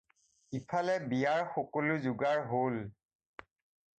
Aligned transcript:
ইফালে 0.59 0.95
বিয়াৰ 1.11 1.43
সকলো 1.57 1.97
যোগাৰ 2.07 2.43
হ'ল। 2.53 2.81